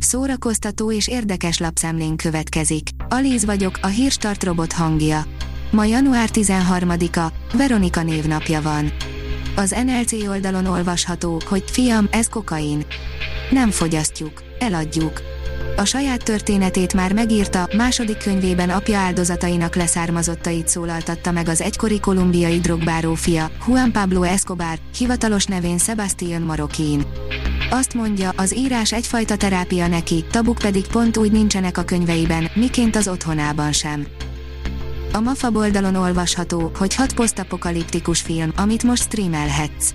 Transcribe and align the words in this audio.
Szórakoztató 0.00 0.92
és 0.92 1.08
érdekes 1.08 1.58
lapszemlén 1.58 2.16
következik. 2.16 2.88
Alíz 3.08 3.44
vagyok, 3.44 3.78
a 3.82 3.86
hírstart 3.86 4.44
robot 4.44 4.72
hangja. 4.72 5.24
Ma 5.70 5.84
január 5.84 6.28
13-a, 6.32 7.56
Veronika 7.56 8.02
névnapja 8.02 8.62
van. 8.62 8.92
Az 9.56 9.76
NLC 9.84 10.12
oldalon 10.12 10.66
olvasható, 10.66 11.40
hogy 11.48 11.64
fiam, 11.66 12.08
ez 12.10 12.28
kokain. 12.28 12.84
Nem 13.50 13.70
fogyasztjuk, 13.70 14.42
eladjuk. 14.58 15.20
A 15.76 15.84
saját 15.84 16.24
történetét 16.24 16.94
már 16.94 17.12
megírta, 17.12 17.68
második 17.76 18.16
könyvében 18.16 18.70
apja 18.70 18.98
áldozatainak 18.98 19.74
leszármazottait 19.74 20.68
szólaltatta 20.68 21.30
meg 21.30 21.48
az 21.48 21.60
egykori 21.60 22.00
kolumbiai 22.00 22.58
drogbáró 22.58 23.14
fia, 23.14 23.50
Juan 23.66 23.92
Pablo 23.92 24.22
Escobar, 24.22 24.78
hivatalos 24.98 25.44
nevén 25.44 25.78
Sebastian 25.78 26.42
Marokin. 26.42 27.06
Azt 27.70 27.94
mondja, 27.94 28.32
az 28.36 28.56
írás 28.56 28.92
egyfajta 28.92 29.36
terápia 29.36 29.88
neki, 29.88 30.24
tabuk 30.30 30.58
pedig 30.58 30.86
pont 30.86 31.16
úgy 31.16 31.32
nincsenek 31.32 31.78
a 31.78 31.84
könyveiben, 31.84 32.50
miként 32.54 32.96
az 32.96 33.08
otthonában 33.08 33.72
sem. 33.72 34.06
A 35.12 35.20
MAFA 35.20 35.50
oldalon 35.52 35.94
olvasható, 35.94 36.70
hogy 36.78 36.94
hat 36.94 37.14
posztapokaliptikus 37.14 38.20
film, 38.20 38.52
amit 38.56 38.82
most 38.82 39.02
streamelhetsz. 39.02 39.90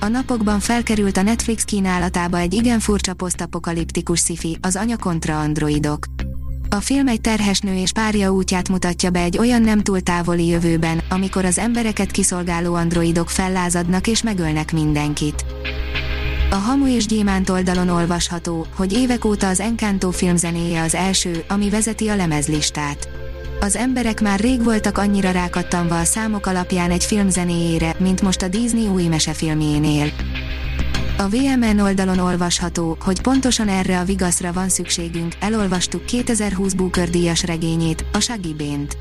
A 0.00 0.06
napokban 0.06 0.60
felkerült 0.60 1.16
a 1.16 1.22
Netflix 1.22 1.64
kínálatába 1.64 2.38
egy 2.38 2.54
igen 2.54 2.80
furcsa 2.80 3.14
posztapokaliptikus 3.14 4.20
sci 4.20 4.58
az 4.60 4.76
anya 4.76 4.96
kontra 4.96 5.40
androidok. 5.40 6.04
A 6.68 6.80
film 6.80 7.08
egy 7.08 7.20
terhes 7.20 7.60
nő 7.60 7.76
és 7.76 7.92
párja 7.92 8.32
útját 8.32 8.68
mutatja 8.68 9.10
be 9.10 9.20
egy 9.20 9.38
olyan 9.38 9.62
nem 9.62 9.80
túl 9.80 10.00
távoli 10.00 10.46
jövőben, 10.46 11.00
amikor 11.10 11.44
az 11.44 11.58
embereket 11.58 12.10
kiszolgáló 12.10 12.74
androidok 12.74 13.30
fellázadnak 13.30 14.06
és 14.06 14.22
megölnek 14.22 14.72
mindenkit. 14.72 15.44
A 16.54 16.56
Hamu 16.56 16.86
és 16.86 17.06
Gyémánt 17.06 17.50
oldalon 17.50 17.88
olvasható, 17.88 18.66
hogy 18.76 18.92
évek 18.92 19.24
óta 19.24 19.48
az 19.48 19.60
Encanto 19.60 20.10
filmzenéje 20.10 20.82
az 20.82 20.94
első, 20.94 21.44
ami 21.48 21.70
vezeti 21.70 22.08
a 22.08 22.16
lemezlistát. 22.16 23.08
Az 23.60 23.76
emberek 23.76 24.20
már 24.20 24.40
rég 24.40 24.64
voltak 24.64 24.98
annyira 24.98 25.30
rákattanva 25.30 25.98
a 25.98 26.04
számok 26.04 26.46
alapján 26.46 26.90
egy 26.90 27.04
film 27.04 27.28
zenéjére, 27.28 27.94
mint 27.98 28.22
most 28.22 28.42
a 28.42 28.48
Disney 28.48 28.86
új 28.86 29.06
mesefilmjénél. 29.06 30.12
A 31.18 31.28
VMN 31.28 31.78
oldalon 31.78 32.18
olvasható, 32.18 32.96
hogy 33.00 33.20
pontosan 33.20 33.68
erre 33.68 33.98
a 33.98 34.04
vigaszra 34.04 34.52
van 34.52 34.68
szükségünk, 34.68 35.34
elolvastuk 35.40 36.04
2020 36.04 36.72
Booker 36.72 37.10
díjas 37.10 37.42
regényét, 37.42 38.04
a 38.12 38.20
Shaggy 38.20 38.54
Bént. 38.56 38.96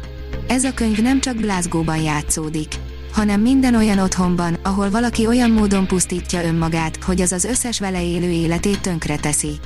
Ez 0.48 0.64
a 0.64 0.74
könyv 0.74 0.98
nem 0.98 1.20
csak 1.20 1.36
Glasgow-ban 1.36 2.02
játszódik, 2.02 2.76
hanem 3.14 3.42
minden 3.42 3.76
olyan 3.76 4.00
otthonban, 4.00 4.58
ahol 4.64 4.90
valaki 4.90 5.28
olyan 5.28 5.52
módon 5.52 5.88
pusztítja 5.88 6.44
önmagát, 6.44 7.04
hogy 7.04 7.22
az 7.22 7.32
az 7.32 7.44
összes 7.44 7.80
vele 7.80 8.04
élő 8.04 8.30
életét 8.30 8.82
tönkreteszi. 8.82 9.60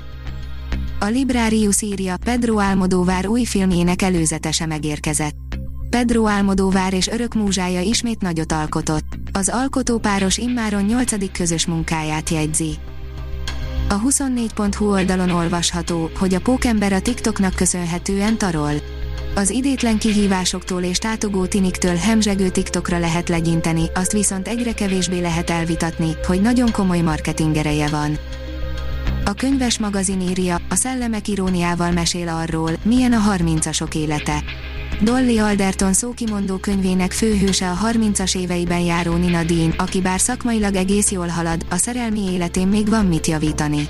A 1.00 1.06
Librarius 1.06 1.82
írja, 1.82 2.18
Pedro 2.18 2.58
Almodóvár 2.58 3.28
új 3.28 3.44
filmjének 3.44 4.02
előzetese 4.02 4.66
megérkezett. 4.66 5.36
Pedro 5.90 6.24
Almodóvár 6.24 6.94
és 6.94 7.08
örök 7.08 7.34
múzsája 7.34 7.82
ismét 7.82 8.22
nagyot 8.22 8.52
alkotott. 8.52 9.06
Az 9.32 9.50
alkotópáros 9.50 10.38
immáron 10.38 10.84
nyolcadik 10.84 11.32
közös 11.32 11.66
munkáját 11.66 12.30
jegyzi. 12.30 12.76
A 13.90 14.02
24.hu 14.02 14.92
oldalon 14.92 15.30
olvasható, 15.30 16.10
hogy 16.20 16.34
a 16.34 16.40
pókember 16.40 16.94
a 16.94 17.02
TikToknak 17.02 17.56
köszönhetően 17.56 18.38
tarol. 18.38 18.72
Az 19.36 19.50
idétlen 19.50 19.98
kihívásoktól 19.98 20.84
és 20.84 20.98
tátogó 20.98 21.46
tiniktől 21.46 21.96
hemzsegő 21.96 22.50
TikTokra 22.50 23.00
lehet 23.00 23.30
legyinteni, 23.30 23.84
azt 23.94 24.12
viszont 24.12 24.48
egyre 24.48 24.74
kevésbé 24.74 25.20
lehet 25.20 25.50
elvitatni, 25.50 26.16
hogy 26.26 26.42
nagyon 26.42 26.72
komoly 26.72 27.00
marketingereje 27.00 27.88
van. 27.88 28.18
A 29.26 29.34
könyves 29.34 29.80
magazin 29.80 30.22
írja, 30.22 30.58
a 30.70 30.76
szellemek 30.76 31.28
iróniával 31.28 31.92
mesél 31.92 32.28
arról, 32.28 32.72
milyen 32.84 33.14
a 33.14 33.36
30-asok 33.36 33.96
élete. 33.96 34.44
Dolly 35.02 35.38
Alderton 35.38 35.94
szókimondó 35.94 36.58
könyvének 36.58 37.12
főhőse 37.12 37.70
a 37.70 37.78
30-as 37.92 38.38
éveiben 38.38 38.80
járó 38.80 39.16
Nina 39.16 39.44
Dean, 39.44 39.74
aki 39.78 40.02
bár 40.02 40.20
szakmailag 40.20 40.76
egész 40.76 41.12
jól 41.12 41.28
halad, 41.28 41.66
a 41.70 41.76
szerelmi 41.76 42.32
életén 42.32 42.68
még 42.68 42.90
van 42.90 43.06
mit 43.06 43.28
javítani. 43.28 43.88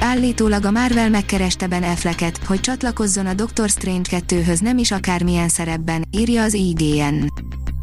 Állítólag 0.00 0.64
a 0.64 0.70
Marvel 0.70 1.10
megkereste 1.10 1.66
Ben 1.66 1.82
Afflecket, 1.82 2.38
hogy 2.46 2.60
csatlakozzon 2.60 3.26
a 3.26 3.34
Doctor 3.34 3.68
Strange 3.68 4.22
2-höz 4.28 4.60
nem 4.60 4.78
is 4.78 4.90
akármilyen 4.90 5.48
szerepben, 5.48 6.04
írja 6.10 6.42
az 6.42 6.54
IGN. 6.54 7.26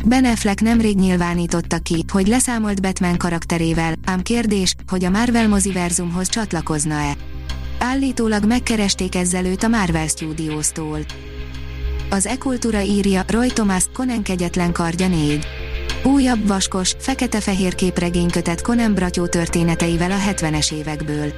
Ben 0.05 0.25
Affleck 0.25 0.61
nemrég 0.61 0.97
nyilvánította 0.97 1.77
ki, 1.77 2.05
hogy 2.11 2.27
leszámolt 2.27 2.81
Batman 2.81 3.17
karakterével, 3.17 3.93
ám 4.05 4.21
kérdés, 4.21 4.75
hogy 4.87 5.05
a 5.05 5.09
Marvel 5.09 5.47
moziverzumhoz 5.47 6.29
csatlakozna-e. 6.29 7.15
Állítólag 7.79 8.45
megkeresték 8.45 9.15
ezzel 9.15 9.45
őt 9.45 9.63
a 9.63 9.67
Marvel 9.67 10.07
Studios-tól. 10.07 10.99
Az 12.11 12.25
e 12.25 12.37
írja, 12.83 13.23
Roy 13.27 13.47
Thomas, 13.47 13.85
Conan 13.93 14.23
kegyetlen 14.23 14.71
kardja 14.71 15.07
4. 15.07 15.47
Újabb 16.03 16.47
vaskos, 16.47 16.95
fekete-fehér 16.99 17.75
képregénykötet 17.75 18.61
Conan 18.61 18.93
Bratyó 18.93 19.25
történeteivel 19.25 20.11
a 20.11 20.17
70-es 20.31 20.73
évekből. 20.73 21.33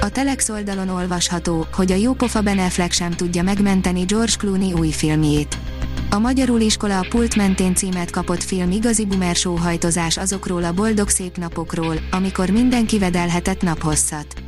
A 0.00 0.08
Telex 0.08 0.48
oldalon 0.48 0.88
olvasható, 0.88 1.66
hogy 1.72 1.92
a 1.92 1.94
jópofa 1.94 2.40
Ben 2.40 2.58
Affleck 2.58 2.92
sem 2.92 3.10
tudja 3.10 3.42
megmenteni 3.42 4.02
George 4.02 4.32
Clooney 4.38 4.72
új 4.72 4.90
filmjét. 4.90 5.58
A 6.10 6.18
Magyarul 6.18 6.60
Iskola 6.60 6.98
a 6.98 7.06
pult 7.08 7.36
mentén 7.36 7.74
címet 7.74 8.10
kapott 8.10 8.42
film 8.42 8.70
igazi 8.70 9.06
boomer 9.06 9.36
sóhajtozás 9.36 10.16
azokról 10.16 10.64
a 10.64 10.72
boldog 10.72 11.08
szép 11.08 11.36
napokról, 11.36 11.96
amikor 12.10 12.50
mindenki 12.50 12.98
vedelhetett 12.98 13.62
naphosszat. 13.62 14.42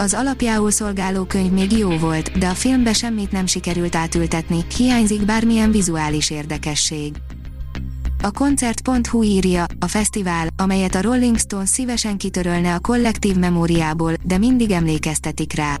Az 0.00 0.14
alapjául 0.14 0.70
szolgáló 0.70 1.24
könyv 1.24 1.52
még 1.52 1.72
jó 1.72 1.98
volt, 1.98 2.38
de 2.38 2.48
a 2.48 2.54
filmbe 2.54 2.92
semmit 2.92 3.32
nem 3.32 3.46
sikerült 3.46 3.94
átültetni, 3.94 4.64
hiányzik 4.76 5.24
bármilyen 5.24 5.70
vizuális 5.70 6.30
érdekesség. 6.30 7.16
A 8.22 8.30
koncert.hu 8.30 9.22
írja, 9.22 9.64
a 9.78 9.86
fesztivál, 9.86 10.48
amelyet 10.56 10.94
a 10.94 11.00
Rolling 11.00 11.38
Stones 11.38 11.68
szívesen 11.68 12.16
kitörölne 12.16 12.74
a 12.74 12.78
kollektív 12.78 13.36
memóriából, 13.36 14.12
de 14.22 14.38
mindig 14.38 14.70
emlékeztetik 14.70 15.52
rá. 15.52 15.78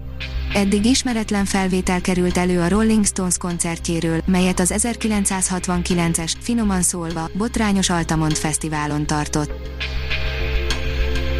Eddig 0.54 0.84
ismeretlen 0.84 1.44
felvétel 1.44 2.00
került 2.00 2.36
elő 2.36 2.60
a 2.60 2.68
Rolling 2.68 3.06
Stones 3.06 3.36
koncertjéről, 3.36 4.22
melyet 4.26 4.60
az 4.60 4.74
1969-es, 4.76 6.32
finoman 6.40 6.82
szólva, 6.82 7.30
botrányos 7.34 7.90
Altamont 7.90 8.38
fesztiválon 8.38 9.06
tartott. 9.06 9.50